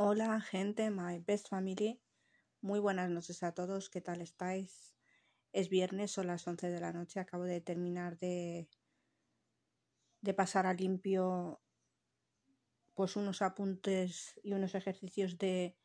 [0.00, 2.00] Hola, gente, my best family.
[2.60, 3.90] Muy buenas noches a todos.
[3.90, 4.94] ¿Qué tal estáis?
[5.52, 7.20] Es viernes, son las 11 de la noche.
[7.20, 8.68] Acabo de terminar de,
[10.26, 11.60] de pasar a limpio
[12.94, 15.76] pues unos apuntes y unos ejercicios de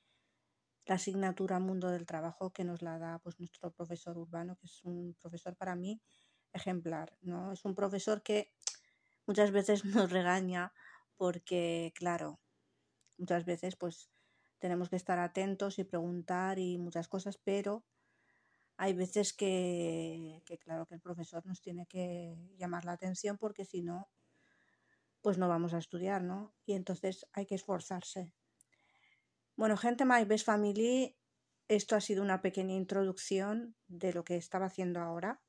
[0.86, 4.84] la asignatura Mundo del Trabajo que nos la da pues nuestro profesor urbano, que es
[4.84, 6.02] un profesor para mí
[6.54, 7.52] ejemplar, ¿no?
[7.54, 8.54] Es un profesor que
[9.28, 10.74] muchas veces nos regaña
[11.18, 12.42] porque, claro,
[13.18, 14.10] muchas veces pues
[14.60, 17.84] tenemos que estar atentos y preguntar y muchas cosas, pero
[18.78, 23.82] hay veces que, claro que el profesor nos tiene que llamar la atención porque si
[23.82, 24.10] no,
[25.22, 26.54] pues no vamos a estudiar, ¿no?
[26.66, 28.34] Y entonces hay que esforzarse.
[29.56, 31.16] Bueno, gente, My Best Family,
[31.68, 35.42] esto ha sido una pequeña introducción de lo que estaba haciendo ahora.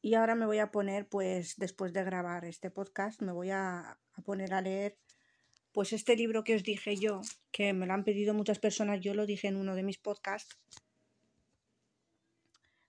[0.00, 3.98] Y ahora me voy a poner, pues después de grabar este podcast, me voy a
[4.24, 4.98] poner a leer
[5.72, 9.14] pues este libro que os dije yo, que me lo han pedido muchas personas, yo
[9.14, 10.58] lo dije en uno de mis podcasts,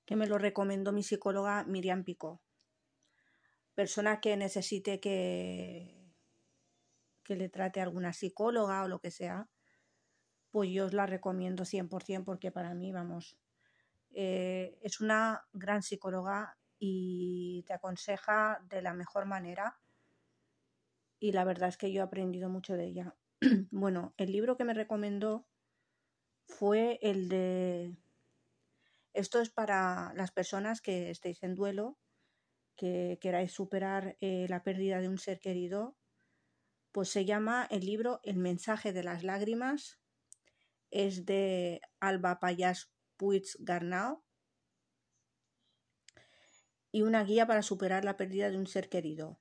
[0.05, 2.41] que me lo recomendó mi psicóloga Miriam Pico.
[3.73, 6.13] Persona que necesite que,
[7.23, 9.49] que le trate alguna psicóloga o lo que sea,
[10.51, 13.37] pues yo os la recomiendo 100% porque para mí, vamos,
[14.11, 19.79] eh, es una gran psicóloga y te aconseja de la mejor manera
[21.23, 23.15] y la verdad es que yo he aprendido mucho de ella.
[23.71, 25.47] bueno, el libro que me recomendó
[26.47, 27.95] fue el de...
[29.13, 31.97] Esto es para las personas que estéis en duelo,
[32.75, 35.95] que queráis superar eh, la pérdida de un ser querido,
[36.91, 40.01] pues se llama el libro El mensaje de las lágrimas,
[40.91, 44.25] es de Alba Payas Puig Garnao
[46.91, 49.39] y una guía para superar la pérdida de un ser querido.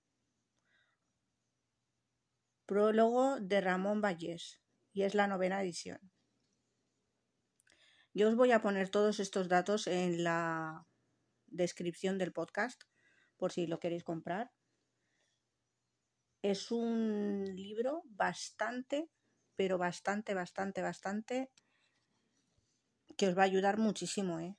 [2.66, 4.60] Prólogo de Ramón Vallés
[4.92, 5.98] y es la novena edición.
[8.14, 10.86] Yo os voy a poner todos estos datos en la
[11.46, 12.82] descripción del podcast
[13.36, 14.52] por si lo queréis comprar.
[16.42, 19.10] Es un libro bastante,
[19.56, 21.50] pero bastante, bastante, bastante
[23.16, 24.56] que os va a ayudar muchísimo, ¿eh?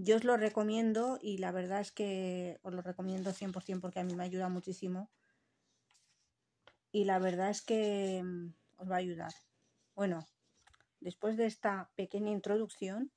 [0.00, 4.04] Yo os lo recomiendo y la verdad es que os lo recomiendo 100% porque a
[4.04, 5.10] mí me ayuda muchísimo.
[6.92, 9.34] Y la verdad es que mm, os va a ayudar.
[9.96, 10.24] Bueno,
[11.00, 13.10] después de esta pequeña introducción,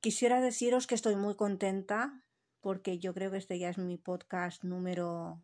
[0.00, 2.22] quisiera deciros que estoy muy contenta
[2.60, 5.42] porque yo creo que este ya es mi podcast número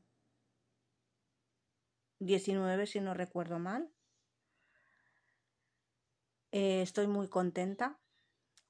[2.19, 3.91] 19, si no recuerdo mal.
[6.53, 7.99] Eh, estoy muy contenta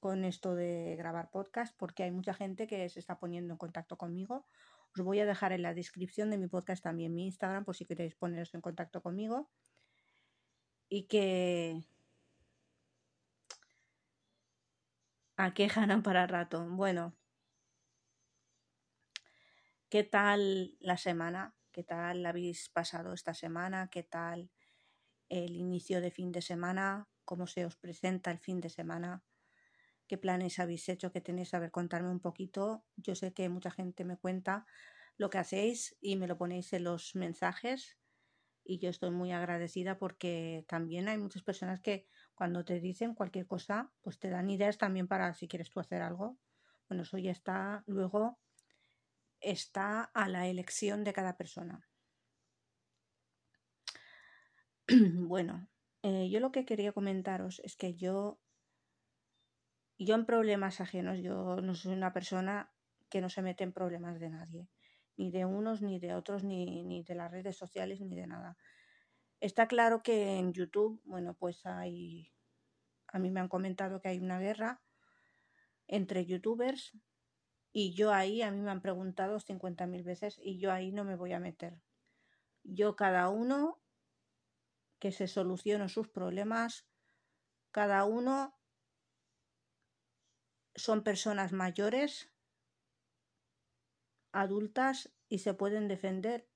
[0.01, 3.97] con esto de grabar podcast porque hay mucha gente que se está poniendo en contacto
[3.97, 4.47] conmigo.
[4.95, 7.85] Os voy a dejar en la descripción de mi podcast también mi Instagram por si
[7.85, 9.51] queréis poneros en contacto conmigo.
[10.89, 11.83] Y que
[15.37, 16.65] aquejan para rato.
[16.67, 17.15] Bueno,
[19.87, 21.55] ¿qué tal la semana?
[21.71, 23.87] ¿Qué tal habéis pasado esta semana?
[23.91, 24.49] ¿Qué tal
[25.29, 27.07] el inicio de fin de semana?
[27.23, 29.23] ¿Cómo se os presenta el fin de semana?
[30.11, 32.83] Qué planes habéis hecho, qué tenéis, a ver, contarme un poquito.
[32.97, 34.65] Yo sé que mucha gente me cuenta
[35.15, 37.97] lo que hacéis y me lo ponéis en los mensajes
[38.65, 43.47] y yo estoy muy agradecida porque también hay muchas personas que cuando te dicen cualquier
[43.47, 46.37] cosa, pues te dan ideas también para si quieres tú hacer algo.
[46.89, 48.37] Bueno, eso ya está, luego
[49.39, 51.87] está a la elección de cada persona.
[54.89, 55.69] bueno,
[56.03, 58.41] eh, yo lo que quería comentaros es que yo
[60.03, 62.71] yo en problemas ajenos, yo no soy una persona
[63.09, 64.67] que no se mete en problemas de nadie,
[65.15, 68.57] ni de unos, ni de otros, ni, ni de las redes sociales, ni de nada.
[69.39, 72.33] Está claro que en YouTube, bueno, pues hay,
[73.09, 74.81] a mí me han comentado que hay una guerra
[75.85, 76.97] entre youtubers
[77.71, 81.15] y yo ahí, a mí me han preguntado 50.000 veces y yo ahí no me
[81.15, 81.79] voy a meter.
[82.63, 83.79] Yo cada uno
[84.97, 86.87] que se solucione sus problemas,
[87.71, 88.60] cada uno
[90.75, 92.31] son personas mayores,
[94.31, 96.47] adultas y se pueden defender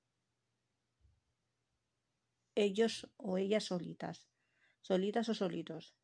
[2.54, 4.28] ellos o ellas solitas,
[4.80, 5.94] solitas o solitos.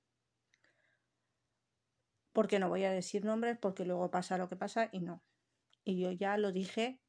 [2.32, 5.23] Porque no voy a decir nombres porque luego pasa lo que pasa y no.
[5.85, 7.00] Y yo ya lo dije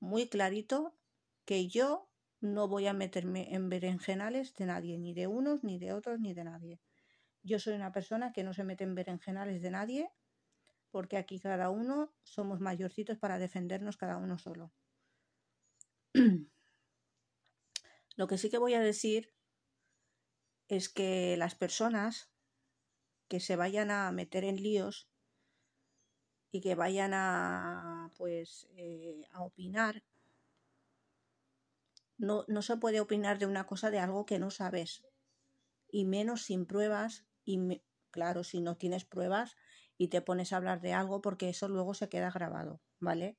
[0.00, 0.96] muy clarito
[1.44, 2.08] que yo
[2.40, 6.34] no voy a meterme en berenjenales de nadie, ni de unos, ni de otros, ni
[6.34, 6.80] de nadie.
[7.42, 10.10] Yo soy una persona que no se mete en berenjenales de nadie
[10.90, 14.72] porque aquí cada uno somos mayorcitos para defendernos cada uno solo.
[18.16, 19.32] Lo que sí que voy a decir
[20.68, 22.30] es que las personas
[23.28, 25.08] que se vayan a meter en líos
[26.50, 30.02] y que vayan a pues eh, a opinar
[32.16, 35.04] no, no se puede opinar de una cosa de algo que no sabes
[35.90, 39.56] y menos sin pruebas y claro si no tienes pruebas
[39.98, 43.36] y te pones a hablar de algo porque eso luego se queda grabado vale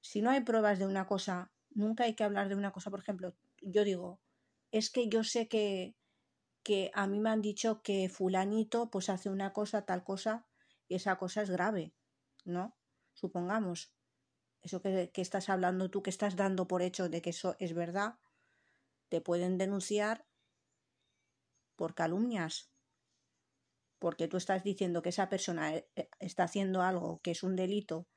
[0.00, 2.90] si no hay pruebas de una cosa nunca hay que hablar de una cosa.
[2.90, 4.20] Por ejemplo yo digo
[4.70, 5.96] es que yo sé que
[6.62, 10.46] que a mí me han dicho que fulanito pues hace una cosa tal cosa
[10.86, 11.94] y esa cosa es grave
[12.44, 12.76] no
[13.14, 13.94] supongamos
[14.60, 17.74] eso que, que estás hablando tú que estás dando por hecho de que eso es
[17.74, 18.18] verdad
[19.08, 20.26] te pueden denunciar
[21.76, 22.70] por calumnias
[23.98, 27.56] porque tú estás diciendo que esa persona eh, eh, está haciendo algo que es un
[27.56, 28.08] delito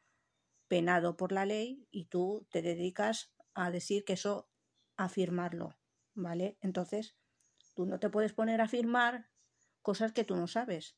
[0.67, 4.49] penado por la ley y tú te dedicas a decir que eso,
[4.95, 5.77] afirmarlo,
[6.13, 6.57] ¿vale?
[6.61, 7.17] Entonces,
[7.75, 9.29] tú no te puedes poner a afirmar
[9.81, 10.95] cosas que tú no sabes.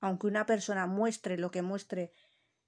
[0.00, 2.12] Aunque una persona muestre lo que muestre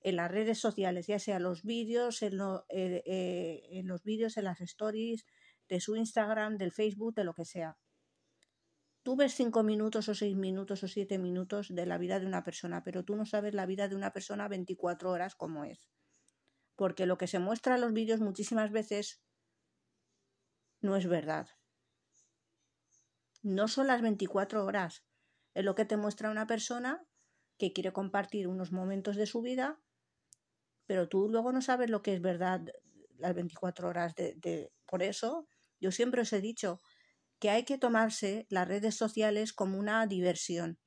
[0.01, 4.61] en las redes sociales, ya sea los vídeos, en, eh, en los vídeos, en las
[4.61, 5.27] stories,
[5.69, 7.79] de su Instagram, del Facebook, de lo que sea
[9.03, 12.45] Tú ves cinco minutos o seis minutos o siete minutos de la vida de una
[12.45, 15.91] persona, pero tú no sabes la vida de una persona 24 horas como es.
[16.77, 19.21] Porque lo que se muestra en los vídeos muchísimas veces
[20.81, 21.49] no es verdad.
[23.43, 25.05] No son las 24 horas.
[25.55, 27.05] Es lo que te muestra una persona
[27.59, 29.81] que quiere compartir unos momentos de su vida,
[30.87, 32.61] pero tú luego no sabes lo que es verdad
[33.19, 34.73] las 24 horas de, de...
[34.87, 35.49] Por eso
[35.81, 36.81] yo siempre os he dicho,
[37.43, 40.79] que hay que tomarse las redes sociales como una diversión,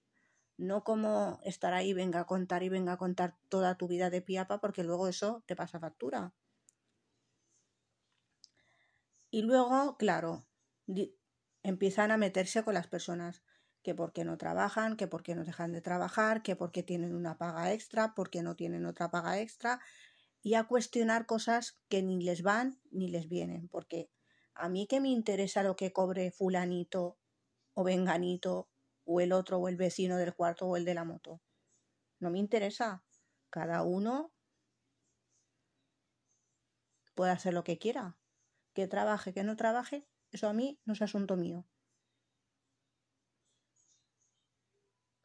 [0.55, 4.21] no como estar ahí, venga a contar y venga a contar toda tu vida de
[4.21, 6.33] piapa, porque luego eso te pasa factura.
[9.31, 10.45] Y luego, claro,
[11.61, 13.43] empiezan a meterse con las personas,
[13.83, 17.73] que porque no trabajan, que porque no dejan de trabajar, que porque tienen una paga
[17.73, 19.81] extra, porque no tienen otra paga extra,
[20.41, 24.09] y a cuestionar cosas que ni les van ni les vienen, porque
[24.55, 27.17] a mí que me interesa lo que cobre fulanito
[27.73, 28.69] o venganito
[29.05, 31.41] o el otro o el vecino del cuarto o el de la moto.
[32.19, 33.03] No me interesa.
[33.49, 34.33] Cada uno
[37.13, 38.17] puede hacer lo que quiera.
[38.73, 41.65] Que trabaje, que no trabaje, eso a mí no es asunto mío.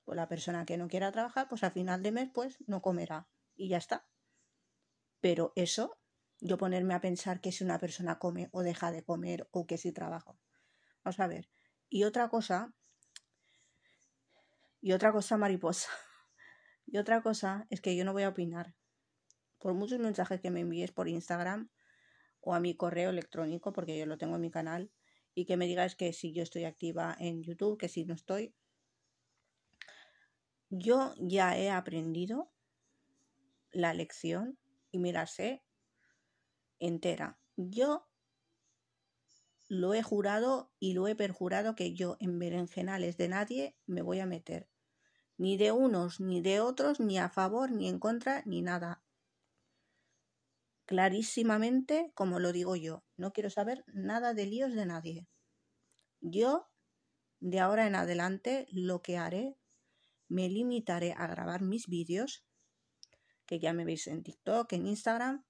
[0.04, 3.28] Pues la persona que no quiera trabajar, pues al final de mes, pues no comerá.
[3.56, 4.08] Y ya está.
[5.20, 5.99] Pero eso
[6.40, 9.78] yo ponerme a pensar que si una persona come o deja de comer o que
[9.78, 10.34] si trabaja.
[11.04, 11.48] Vamos a ver.
[11.88, 12.74] Y otra cosa,
[14.80, 15.90] y otra cosa mariposa,
[16.86, 18.74] y otra cosa es que yo no voy a opinar.
[19.58, 21.70] Por muchos mensajes que me envíes por Instagram
[22.40, 24.90] o a mi correo electrónico, porque yo lo tengo en mi canal,
[25.34, 28.54] y que me digas que si yo estoy activa en YouTube, que si no estoy.
[30.70, 32.50] Yo ya he aprendido
[33.70, 34.58] la lección
[34.90, 35.62] y mira, sé
[36.80, 37.38] entera.
[37.56, 38.10] Yo
[39.68, 44.18] lo he jurado y lo he perjurado que yo en berenjenales de nadie me voy
[44.18, 44.68] a meter.
[45.36, 49.04] Ni de unos, ni de otros, ni a favor, ni en contra, ni nada.
[50.86, 55.28] Clarísimamente, como lo digo yo, no quiero saber nada de líos de nadie.
[56.20, 56.68] Yo,
[57.38, 59.56] de ahora en adelante, lo que haré,
[60.26, 62.44] me limitaré a grabar mis vídeos,
[63.46, 65.44] que ya me veis en TikTok, en Instagram,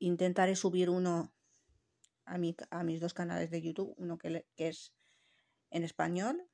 [0.00, 1.32] intentaré subir uno
[2.24, 4.92] a, mis dos canales de YouTube, uno que, que es
[5.70, 6.48] en español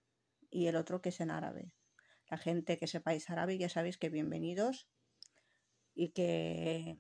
[0.51, 1.73] y el otro que es en árabe.
[2.29, 4.89] La gente que sepáis árabe ya sabéis que bienvenidos
[5.95, 6.99] y que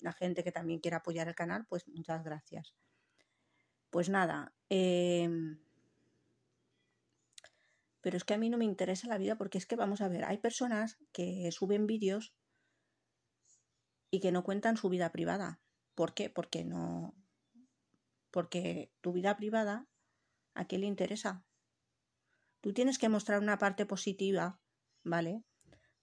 [0.00, 2.74] la gente que también quiera apoyar el canal, pues muchas gracias.
[3.90, 5.58] Pues nada, em,
[8.02, 10.08] pero es que a mí no me interesa la vida porque es que vamos a
[10.08, 12.34] ver, hay personas que suben vídeos
[14.10, 15.60] y que no cuentan su vida privada.
[15.96, 16.28] ¿Por qué?
[16.30, 17.16] Porque no.
[18.30, 19.88] Porque tu vida privada,
[20.54, 21.46] ¿a qué le interesa?
[22.60, 24.60] Tú tienes que mostrar una parte positiva,
[25.02, 25.42] ¿vale?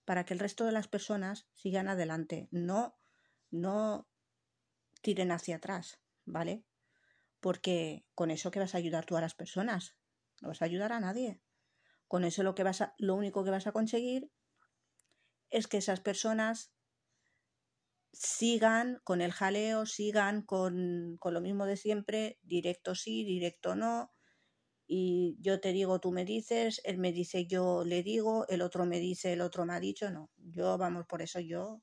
[0.04, 2.98] Para que el resto de las personas sigan adelante, no,
[3.50, 4.08] no
[5.00, 6.64] tiren hacia atrás, ¿vale?
[7.38, 9.96] Porque con eso que vas a ayudar tú a las personas,
[10.40, 11.40] no vas a ayudar a nadie.
[12.08, 14.32] Con eso lo que vas a, lo único que vas a conseguir
[15.50, 16.73] es que esas personas
[18.14, 24.12] sigan con el jaleo, sigan con, con, lo mismo de siempre, directo sí, directo no,
[24.86, 28.86] y yo te digo, tú me dices, él me dice, yo le digo, el otro
[28.86, 31.82] me dice, el otro me ha dicho, no, yo vamos, por eso yo,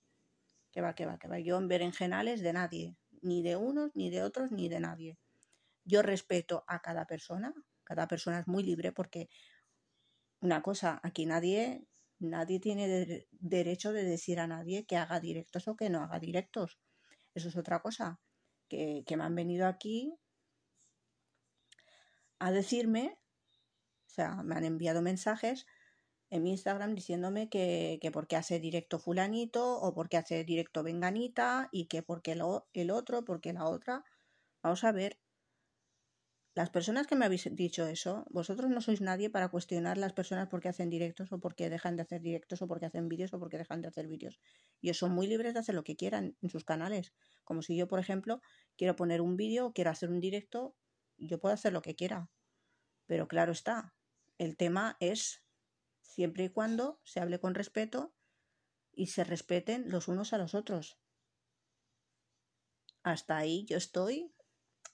[0.71, 4.09] que va, que va, que va, yo en berenjenales de nadie, ni de unos, ni
[4.09, 5.17] de otros, ni de nadie.
[5.83, 9.29] Yo respeto a cada persona, cada persona es muy libre porque
[10.39, 11.88] una cosa, aquí nadie,
[12.21, 16.79] nadie tiene derecho de decir a nadie que haga directos o que no haga directos.
[17.33, 18.19] Eso es otra cosa,
[18.67, 20.13] que, que me han venido aquí
[22.39, 23.17] a decirme,
[24.07, 25.65] o sea, me han enviado mensajes
[26.29, 31.69] en mi Instagram diciéndome que, que porque hace directo fulanito o porque hace directo venganita
[31.71, 34.05] y que porque lo, el otro, porque la otra.
[34.63, 35.19] Vamos a ver,
[36.53, 40.50] las personas que me habéis dicho eso, vosotros no sois nadie para cuestionar las personas
[40.50, 43.58] porque hacen directos o porque dejan de hacer directos o porque hacen vídeos o porque
[43.58, 44.41] dejan de hacer vídeos.
[44.81, 47.13] Ellos son muy libres de hacer lo que quieran en sus canales.
[47.46, 48.41] Como si yo, por ejemplo,
[48.75, 50.75] quiero poner un vídeo o quiero hacer un directo,
[51.17, 52.29] yo puedo hacer lo que quiera.
[53.05, 53.96] Pero claro está,
[54.38, 55.46] el tema es
[56.01, 58.13] siempre y cuando se hable con respeto
[58.91, 61.00] y se respeten los unos a los otros.
[63.03, 64.34] Hasta ahí yo estoy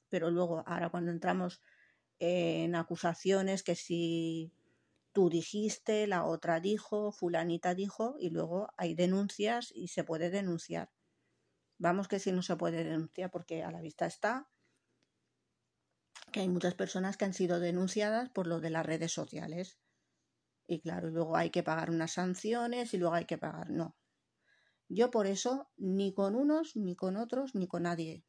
[0.09, 1.61] pero luego, ahora cuando entramos
[2.19, 4.51] en acusaciones, que si
[5.13, 10.91] tú dijiste, la otra dijo, fulanita dijo, y luego hay denuncias y se puede denunciar.
[11.79, 14.47] Vamos que si no se puede denunciar porque a la vista está
[16.31, 19.79] que hay muchas personas que han sido denunciadas por lo de las redes sociales.
[20.67, 23.69] Y claro, luego hay que pagar unas sanciones y luego hay que pagar.
[23.69, 23.95] No.
[24.89, 28.25] Yo por eso ni con unos, ni con otros, ni con nadie.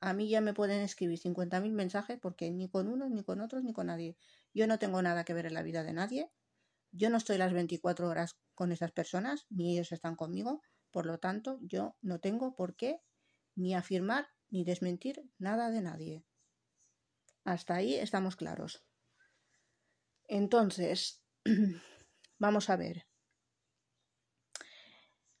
[0.00, 3.64] A mí ya me pueden escribir 50.000 mensajes porque ni con unos, ni con otros,
[3.64, 4.16] ni con nadie.
[4.52, 6.30] Yo no tengo nada que ver en la vida de nadie.
[6.92, 10.62] Yo no estoy las 24 horas con esas personas, ni ellos están conmigo.
[10.90, 13.00] Por lo tanto, yo no tengo por qué
[13.54, 16.24] ni afirmar ni desmentir nada de nadie.
[17.44, 18.84] Hasta ahí estamos claros.
[20.28, 21.22] Entonces,
[22.38, 23.06] vamos a ver.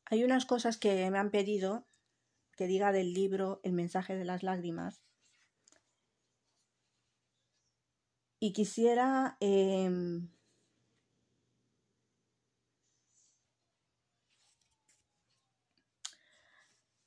[0.04, 1.88] Hay unas cosas que me han pedido
[2.56, 5.02] que diga del libro El mensaje de las lágrimas.
[8.40, 10.28] Y quisiera em,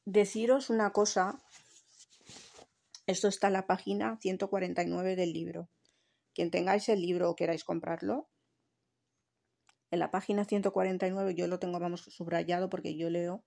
[0.06, 1.40] deciros una cosa.
[3.08, 5.70] Esto está en la página 149 del libro.
[6.34, 8.30] Quien tengáis el libro o queráis comprarlo,
[9.92, 13.44] en la página 149 yo lo tengo, vamos, subrayado porque yo leo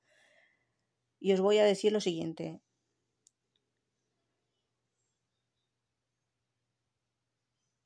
[1.23, 2.61] y os voy a decir lo siguiente.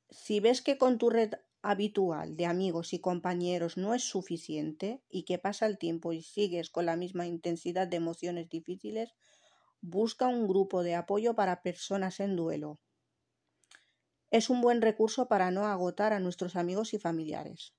[0.09, 5.23] Si ves que con tu red habitual de amigos y compañeros no es suficiente y
[5.23, 9.13] que pasa el tiempo y sigues con la misma intensidad de emociones difíciles,
[9.81, 12.79] busca un grupo de apoyo para personas en duelo.
[14.31, 17.75] Es un buen recurso para no agotar a nuestros amigos y familiares.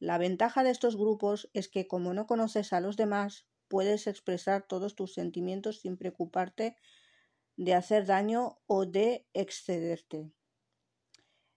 [0.00, 4.68] La ventaja de estos grupos es que como no conoces a los demás, puedes expresar
[4.68, 6.76] todos tus sentimientos sin preocuparte
[7.56, 10.30] de hacer daño o de excederte.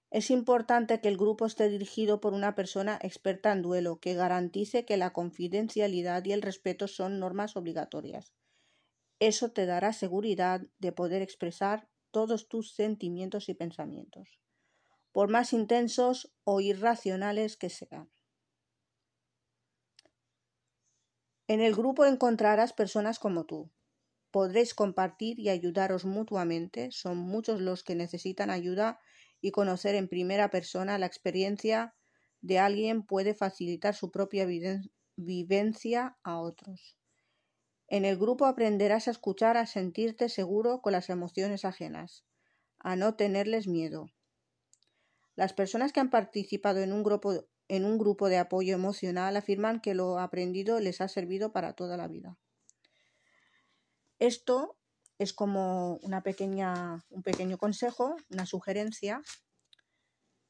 [0.10, 4.84] Es importante que el grupo esté dirigido por una persona experta en duelo, que garantice
[4.84, 8.34] que la confidencialidad y el respeto son normas obligatorias.
[9.20, 14.40] Eso te dará seguridad de poder expresar todos tus sentimientos y pensamientos,
[15.12, 18.10] por más intensos o irracionales que sean.
[21.48, 23.72] En el grupo encontrarás personas como tú.
[24.32, 26.92] Podréis compartir y ayudaros mutuamente.
[26.92, 29.00] Son muchos los que necesitan ayuda
[29.40, 31.96] y conocer en primera persona la experiencia
[32.42, 34.46] de alguien puede facilitar su propia
[35.16, 36.98] vivencia a otros.
[37.88, 42.26] En el grupo aprenderás a escuchar, a sentirte seguro con las emociones ajenas,
[42.80, 44.12] a no tenerles miedo.
[45.36, 49.82] Las personas que han participado en un grupo en un grupo de apoyo emocional afirman
[49.82, 52.38] que lo aprendido les ha servido para toda la vida.
[54.20, 54.78] Esto
[55.20, 59.22] es como una pequeña, un pequeño consejo, una sugerencia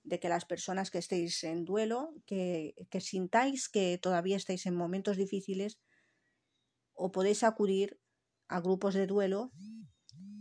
[0.04, 5.18] de que las personas que estéis en duelo, que, sintáis que todavía estáis en momentos
[5.18, 5.80] difíciles,
[6.94, 8.00] o podéis acudir
[8.48, 9.52] a grupos de duelo,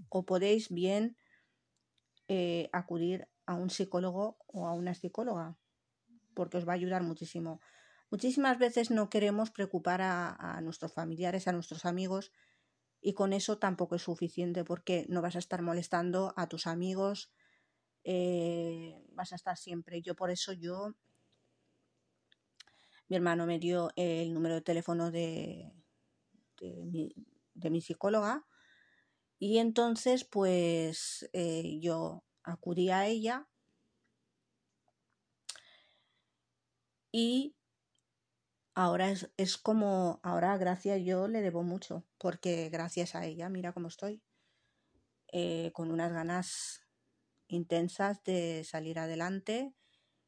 [0.08, 1.16] o podéis bien
[2.28, 5.58] eh, acudir a un psicólogo o a una psicóloga
[6.36, 7.60] porque os va a ayudar muchísimo.
[8.10, 12.30] Muchísimas veces no queremos preocupar a, nuestros familiares, a nuestros amigos,
[13.00, 17.32] y con eso tampoco es suficiente porque no vas a estar molestando a tus amigos,
[18.04, 20.02] eh, vas a estar siempre.
[20.02, 20.94] Yo por eso yo,
[23.08, 25.72] mi hermano me dio el número de teléfono de,
[26.60, 28.46] de, mi, psicóloga
[29.38, 33.48] y entonces pues eh, yo acudí a ella
[37.18, 37.56] y
[38.74, 43.72] ahora es, es como, ahora gracias yo le debo mucho, porque gracias a ella, mira
[43.72, 44.20] cómo estoy,
[45.32, 46.82] eh, con unas ganas
[47.48, 49.72] intensas de salir adelante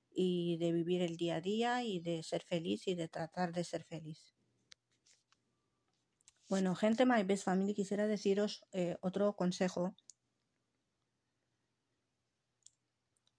[0.09, 3.65] y de vivir el día a día y de ser feliz y de tratar de
[3.65, 4.35] ser feliz.
[6.49, 9.95] Bueno, gente My Best Family, quisiera deciros eh, otro consejo.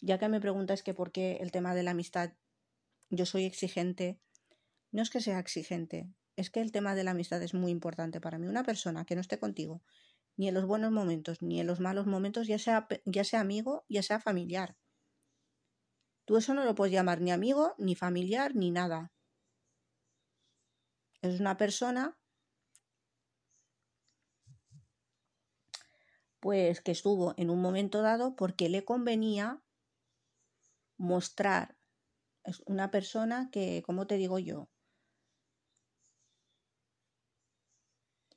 [0.02, 2.34] Ya que me preguntáis que por qué el tema de la amistad
[3.10, 4.20] yo soy exigente,
[4.92, 8.22] no es que sea exigente, es que el tema de la amistad es muy importante
[8.22, 8.48] para mí.
[8.48, 9.84] Una persona que no esté contigo
[10.38, 13.86] ni en los buenos momentos ni en los malos momentos, ya sea, ya sea amigo,
[13.90, 14.78] ya sea familiar.
[16.26, 19.12] Tú eso no lo puedes llamar ni amigo, ni familiar, ni nada.
[21.22, 22.18] Es una persona
[26.40, 29.62] pues que estuvo en un momento dado porque le convenía
[30.98, 31.79] mostrar.
[32.50, 34.70] Es una persona que, como te digo yo,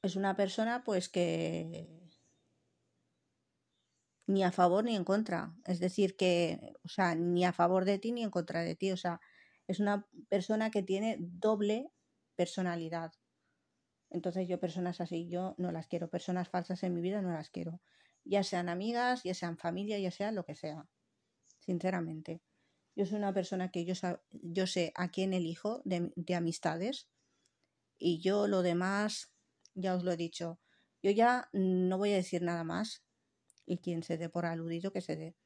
[0.03, 1.89] es una persona pues que
[4.27, 5.55] ni a favor ni en contra.
[5.65, 8.93] Es decir, que, o sea, ni a favor de ti ni en contra de ti.
[8.93, 9.21] O sea,
[9.67, 11.91] es una persona que tiene doble
[12.37, 13.13] personalidad.
[14.11, 16.09] Entonces yo personas así, yo no las quiero.
[16.11, 17.81] Personas falsas en mi vida no las quiero.
[18.25, 20.87] Ya sean amigas, ya sean familia, ya sea lo que sea.
[21.61, 22.43] Sinceramente.
[22.95, 27.09] Yo soy una persona que yo, sé a quién elijo de, de amistades.
[27.99, 29.33] Y yo lo demás
[29.75, 30.61] ya os lo he dicho.
[31.03, 33.03] Yo ya no voy a decir nada más
[33.65, 35.37] y quien se dé por aludido que se dé.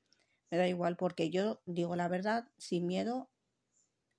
[0.50, 3.30] Me da igual porque yo digo la verdad sin miedo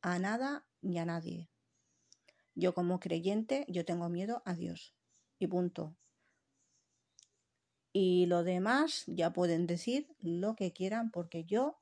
[0.01, 1.49] a nada ni a nadie.
[2.55, 4.95] Yo como creyente, yo tengo miedo a Dios.
[5.39, 5.95] Y punto.
[7.93, 11.77] Y lo demás ya pueden decir lo que quieran porque yo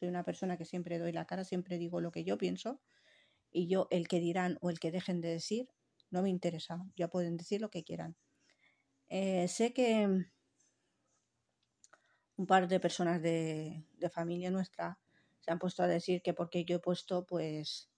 [0.00, 2.80] soy una persona que siempre doy la cara, siempre digo lo que yo pienso.
[3.52, 5.68] Y yo, el que dirán o el que dejen de decir,
[6.10, 8.16] no me interesa, ya pueden decir lo que quieran.
[9.10, 10.24] Eh, sé que
[12.36, 14.98] un par de personas de, familia nuestra
[15.40, 17.90] se han puesto a decir que porque yo he puesto, pues,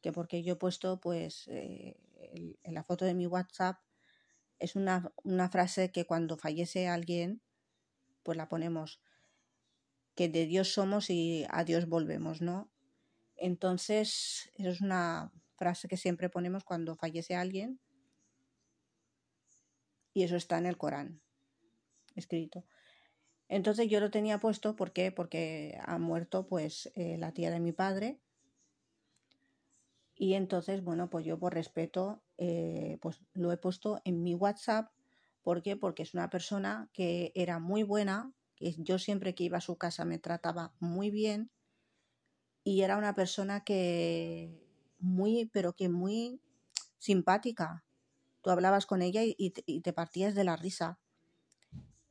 [0.00, 1.96] que porque yo he puesto, pues, eh,
[2.62, 3.78] en la foto de mi WhatsApp
[4.60, 7.42] es una, una frase que cuando fallece alguien,
[8.22, 9.00] pues la ponemos,
[10.28, 12.70] de Dios somos y a Dios volvemos, ¿no?
[13.36, 17.80] Entonces, eso es una frase que siempre ponemos cuando fallece alguien.
[20.14, 21.20] Y eso está en el Corán,
[22.14, 22.64] escrito.
[23.48, 25.12] Entonces yo lo tenía puesto, ¿por qué?
[25.12, 28.18] Porque ha muerto pues eh, la tía de mi padre.
[30.14, 34.90] Y entonces, bueno, pues yo por respeto, eh, pues lo he puesto en mi WhatsApp.
[35.42, 35.76] ¿Por qué?
[35.76, 38.32] Porque es una persona que era muy buena,
[38.78, 41.50] yo siempre que iba a su casa me trataba muy bien
[42.64, 44.62] y era una persona que
[44.98, 46.40] muy, pero que muy
[46.98, 47.84] simpática.
[48.42, 50.98] Tú hablabas con ella y, te partías de la risa.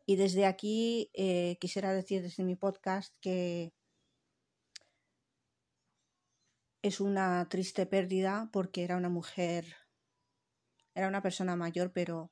[0.06, 3.74] Y desde aquí eh, quisiera decir desde mi podcast que
[6.82, 9.76] es una triste pérdida porque era una mujer,
[10.96, 12.32] era una persona mayor, pero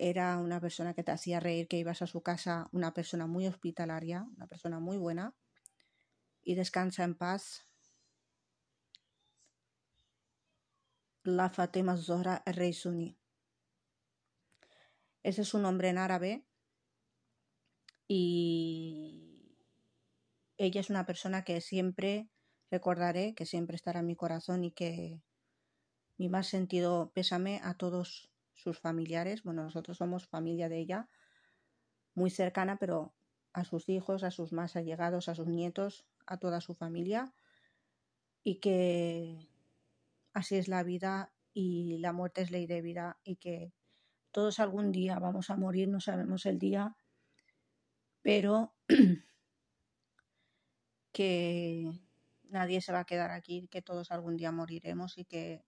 [0.00, 3.46] era una persona que te hacía reír, que ibas a su casa, una persona muy
[3.46, 5.34] hospitalaria, una persona muy buena.
[6.42, 7.66] Y descansa en paz
[11.22, 13.18] la Fatima Zohra Reisuni.
[15.22, 16.46] Ese es su nombre en árabe
[18.08, 19.54] y
[20.56, 22.30] ella es una persona que siempre
[22.70, 25.20] recordaré, que siempre estará en mi corazón y que
[26.16, 28.29] mi más sentido pésame a todos
[28.60, 29.42] sus familiares.
[29.42, 31.08] Bueno, nosotros somos familia de ella,
[32.14, 33.14] muy cercana, pero
[33.52, 37.32] a sus hijos, a sus más allegados, a sus nietos, a toda su familia
[38.42, 39.48] y que
[40.32, 43.72] así es la vida y la muerte es ley de vida y que
[44.30, 46.96] todos algún día vamos a morir, no sabemos el día,
[48.22, 48.74] pero
[51.12, 51.90] que
[52.44, 55.64] nadie se va a quedar aquí, que todos algún día moriremos y que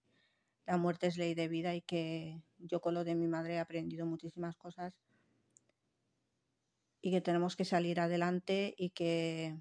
[0.67, 3.59] la muerte es ley de vida y que yo con lo de mi madre he
[3.59, 4.95] aprendido muchísimas cosas
[7.01, 9.61] y que tenemos que salir adelante y que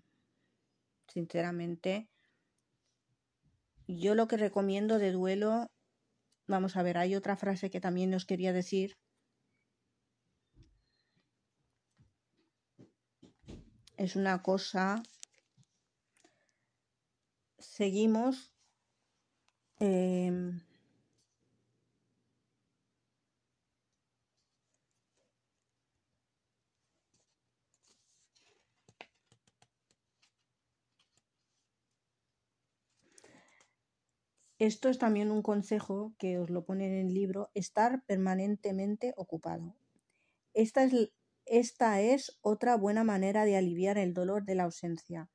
[1.08, 2.08] sinceramente
[3.88, 5.68] yo lo que recomiendo de duelo,
[6.48, 8.96] vamos a ver, hay otra frase que también os quería decir.
[13.98, 15.04] Es una cosa,
[17.60, 18.54] seguimos
[19.80, 20.62] em,
[34.62, 39.74] Esto es también un consejo que os lo ponen en el libro, estar permanentemente ocupado.
[40.54, 45.32] Esta es, otra buena manera de aliviar el dolor de la ausencia,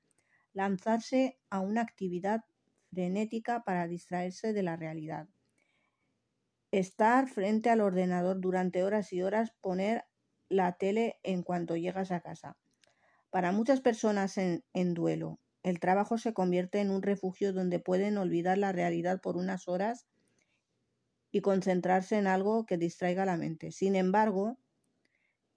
[0.53, 2.45] lanzarse a una actividad
[2.93, 5.27] frenética para distraerse de la realidad.
[6.71, 10.05] Estar frente al ordenador durante horas y horas, poner
[10.49, 12.57] la tele en cuanto llegas a casa.
[13.31, 18.57] Para muchas personas en duelo, el trabajo se convierte en un refugio donde pueden olvidar
[18.57, 20.07] la realidad por unas horas
[21.33, 23.73] y concentrarse en algo que distraiga la mente.
[23.73, 24.61] Sin embargo,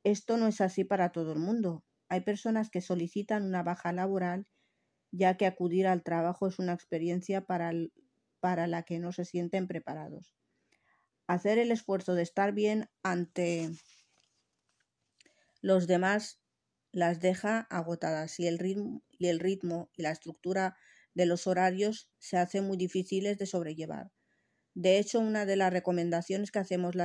[0.03, 1.83] esto no es así para todo el mundo.
[2.07, 4.47] Hay personas que solicitan una baja laboral
[5.11, 7.71] ya que acudir al trabajo es una experiencia para,
[8.39, 10.35] para la que no se sienten preparados.
[11.27, 13.69] Hacer el esfuerzo de estar bien ante
[15.61, 16.41] los demás
[16.91, 19.03] las deja agotadas y el ritmo
[19.95, 20.77] y, la estructura
[21.13, 24.11] de los horarios se hacen muy difíciles de sobrellevar.
[24.73, 26.95] De hecho, una de las recomendaciones que hacemos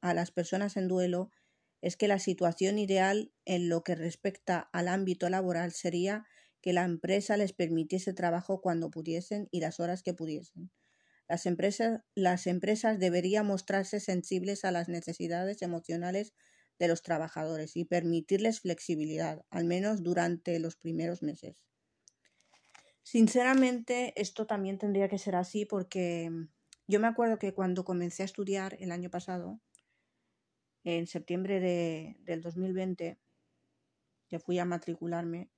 [0.00, 1.30] a las personas en duelo
[1.80, 6.26] es que la situación ideal en lo que respecta al ámbito laboral sería
[6.60, 10.70] que la empresa les permitiese trabajo cuando pudiesen y las horas que pudiesen.
[11.26, 16.34] Las empresas, las empresas deberían mostrarse sensibles a las necesidades emocionales
[16.80, 21.62] de los trabajadores y permitirles flexibilidad, al menos durante los primeros meses.
[23.02, 26.30] Sinceramente, esto también tendría que ser así porque
[26.86, 29.60] yo me acuerdo que cuando comencé a estudiar el año pasado,
[30.82, 33.20] en septiembre de, del 2020,
[34.28, 35.50] que fui a matricularme,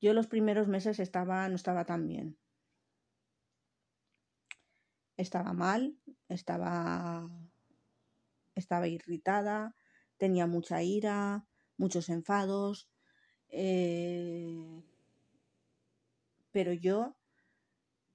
[0.00, 2.38] yo los primeros meses estaba, no estaba tan bien.
[5.16, 5.98] Estaba mal,
[6.28, 7.28] estaba
[8.56, 9.76] estaba irritada,
[10.16, 12.90] tenía mucha ira, muchos enfados,
[13.48, 14.82] eh,
[16.50, 17.16] pero yo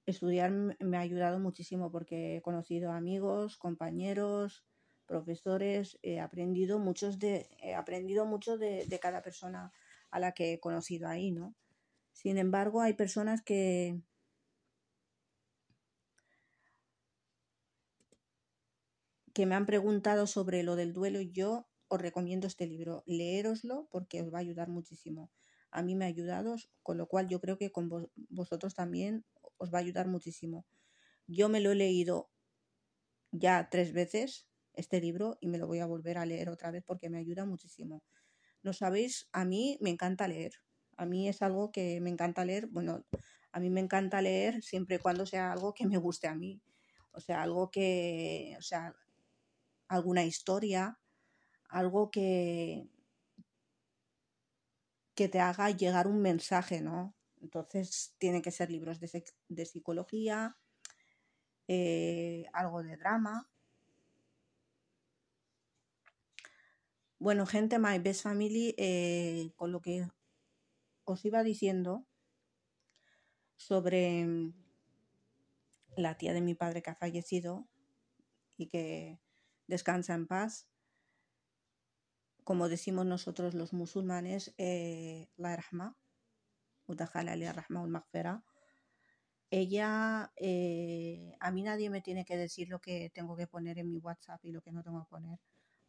[0.04, 4.64] estudiar me ha ayudado muchísimo porque he conocido amigos, compañeros,
[5.06, 9.72] profesores, he aprendido muchos de, he aprendido mucho de, de cada persona
[10.10, 11.54] a la que he conocido ahí, ¿no?
[12.12, 14.00] Sin embargo, hay personas que,
[19.32, 23.02] que me han preguntado sobre lo del duelo, yo os recomiendo este libro.
[23.06, 25.30] Leéroslo porque os va a ayudar muchísimo.
[25.70, 29.24] A mí me ha ayudado, con lo cual yo creo que con vosotros también
[29.56, 30.66] os va a ayudar muchísimo.
[31.26, 32.30] Yo me lo he leído
[33.30, 36.82] ya tres veces, este libro, y me lo voy a volver a leer otra vez
[36.86, 38.02] porque me ayuda muchísimo.
[38.62, 40.52] No sabéis, a mí me encanta leer.
[40.96, 42.66] A mí es algo que me encanta leer.
[42.68, 43.04] Bueno,
[43.50, 46.60] a mí me encanta leer siempre y cuando sea algo que me guste a mí.
[47.12, 48.94] O sea, algo que, o sea,
[49.92, 50.98] alguna historia,
[51.68, 52.88] algo que,
[55.14, 57.14] que te haga llegar un mensaje, ¿no?
[57.42, 60.56] Entonces tienen que ser libros de, de psicología,
[61.68, 63.50] eh, algo de drama.
[67.18, 70.08] Bueno, gente, My Best Family, eh, con lo que
[71.04, 72.06] os iba diciendo
[73.56, 74.26] sobre
[75.98, 77.68] la tía de mi padre que ha fallecido
[78.56, 79.21] y que
[79.72, 80.68] descansa en paz.
[82.44, 85.96] Como decimos nosotros los musulmanes, eh, la rahma,
[86.86, 88.44] rahma
[89.50, 93.88] ella, eh, a mí nadie me tiene que decir lo que tengo que poner en
[93.88, 95.38] mi WhatsApp y lo que no tengo que poner,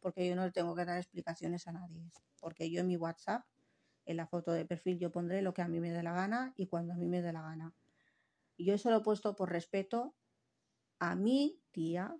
[0.00, 3.44] porque yo no le tengo que dar explicaciones a nadie, porque yo en mi WhatsApp,
[4.06, 6.52] en la foto de perfil, yo pondré lo que a mí me dé la gana
[6.56, 7.74] y cuando a mí me dé la gana.
[8.58, 10.14] Yo eso lo he puesto por respeto
[10.98, 12.14] a mi tía,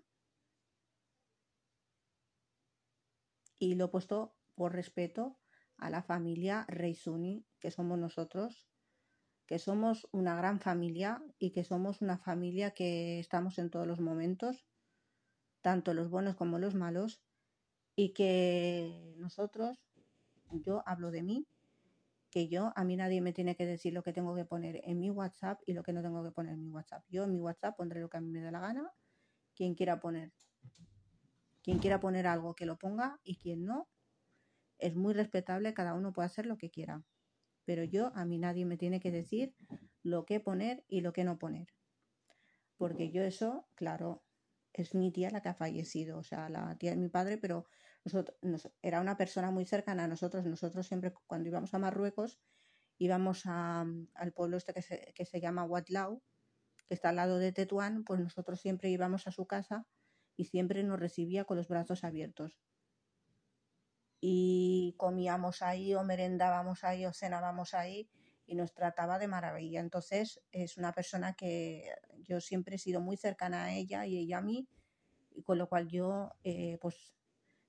[3.64, 5.38] y lo he puesto por respeto
[5.78, 8.68] a la familia Reisuni, que somos nosotros,
[9.46, 14.00] que somos una gran familia y que somos una familia que estamos en todos los
[14.00, 14.66] momentos,
[15.62, 17.22] tanto los buenos como los malos,
[17.96, 19.78] y que nosotros,
[20.50, 21.46] yo hablo de mí,
[22.30, 25.00] que yo, a mí nadie me tiene que decir lo que tengo que poner en
[25.00, 27.04] mi WhatsApp y lo que no tengo que poner en mi WhatsApp.
[27.08, 28.92] Yo en mi WhatsApp pondré lo que a mí me dé la gana,
[29.54, 30.32] quien quiera poner
[31.64, 33.88] quien quiera poner algo que lo ponga y quien no,
[34.78, 37.02] es muy respetable, cada uno puede hacer lo que quiera.
[37.64, 39.56] Pero yo, a mí nadie me tiene que decir
[40.02, 41.68] lo que poner y lo que no poner.
[42.76, 44.22] Porque yo eso, claro,
[44.74, 47.64] es mi tía la que ha fallecido, o sea, la tía de mi padre, pero
[48.04, 48.36] nosotros,
[48.82, 50.44] era una persona muy cercana a nosotros.
[50.44, 52.38] Nosotros siempre, cuando íbamos a Marruecos,
[52.98, 56.22] íbamos al pueblo este que se, que se llama Watlau,
[56.86, 59.86] que está al lado de Tetuán, pues nosotros siempre íbamos a su casa
[60.36, 62.58] y siempre nos recibía con los brazos abiertos.
[64.20, 68.08] Y comíamos ahí o merendábamos ahí o cenábamos ahí
[68.46, 69.80] y nos trataba de maravilla.
[69.80, 71.90] Entonces es una persona que
[72.22, 74.68] yo siempre he sido muy cercana a ella y ella a mí,
[75.34, 77.14] y con lo cual yo, eh, pues,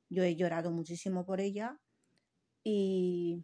[0.09, 1.79] yo he llorado muchísimo por ella
[2.63, 3.43] y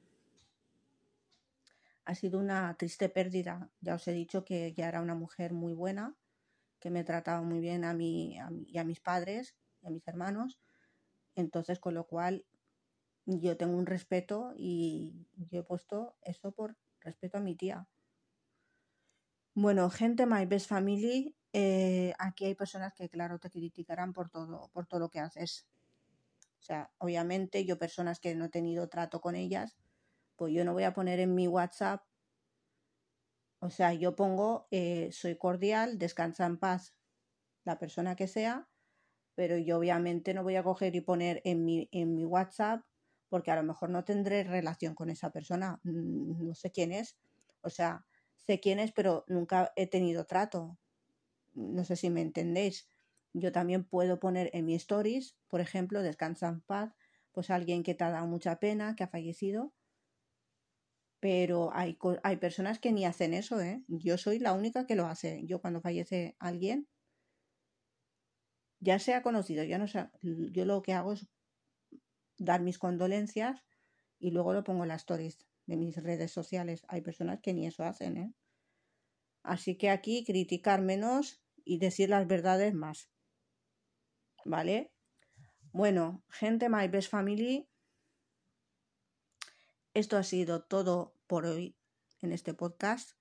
[2.05, 3.71] ha sido una triste pérdida.
[3.81, 6.15] Ya os he dicho que ella era una mujer muy buena,
[6.81, 10.59] que me trataba muy bien a mí, y a mis padres y a mis hermanos.
[11.35, 12.45] Entonces, con lo cual,
[13.25, 17.87] yo tengo un respeto y yo he puesto eso por respeto a mi tía.
[19.53, 24.69] Bueno, gente, my best family, eh, aquí hay personas que, claro, te criticarán por todo,
[24.73, 25.67] por todo lo que haces.
[26.59, 29.77] O sea, obviamente yo personas que no he tenido trato con ellas,
[30.35, 32.03] pues yo no voy a poner en mi WhatsApp,
[33.61, 36.95] o sea, yo pongo, eh, soy cordial, descansa en paz
[37.63, 38.69] la persona que sea,
[39.35, 42.83] pero yo obviamente no voy a coger y poner en mi, en mi WhatsApp
[43.29, 47.17] porque a lo mejor no tendré relación con esa persona, mm, no sé quién es,
[47.61, 50.79] o sea, sé quién es, pero nunca he tenido trato.
[51.53, 52.89] No sé si me entendéis.
[53.33, 56.95] Yo también puedo poner en mi stories, por ejemplo, descansa en paz,
[57.31, 59.73] pues alguien que te ha dado mucha pena, que ha fallecido.
[61.21, 63.83] Pero hay, hay personas que ni hacen eso, ¿eh?
[63.87, 65.45] Yo soy la única que lo hace.
[65.45, 66.87] Yo cuando fallece alguien,
[68.79, 69.85] ya sea conocido, ya no
[70.23, 71.27] yo lo que hago es
[72.39, 73.63] dar mis condolencias
[74.19, 76.83] y luego lo pongo en las stories de mis redes sociales.
[76.87, 78.33] Hay personas que ni eso hacen, ¿eh?
[79.43, 83.11] Así que aquí criticar menos y decir las verdades más.
[84.43, 84.91] ¿Vale?
[85.71, 87.70] Bueno, gente, my best family.
[89.93, 91.75] Esto ha sido todo por hoy
[92.21, 93.11] en este podcast.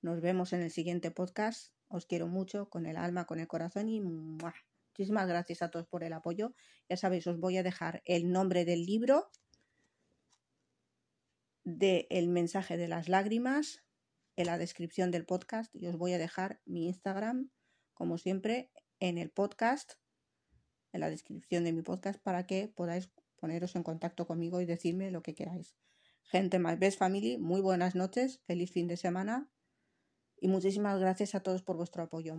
[0.00, 1.72] Nos vemos en el siguiente podcast.
[1.88, 6.04] Os quiero mucho, con el alma, con el corazón y muchísimas gracias a todos por
[6.04, 6.54] el apoyo.
[6.88, 9.28] Ya sabéis, os voy a dejar el nombre del libro
[11.64, 13.82] de El mensaje de las lágrimas
[14.36, 17.50] en la descripción del podcast y os voy a dejar mi Instagram,
[17.92, 19.94] como siempre, en el podcast,
[20.92, 25.10] en la descripción de mi podcast, para que podáis poneros en contacto conmigo y decirme
[25.10, 25.74] lo que queráis.
[26.22, 29.50] Gente, my best family, muy buenas noches, feliz fin de semana
[30.40, 32.34] y muchísimas gracias a todos por vuestro apoyo.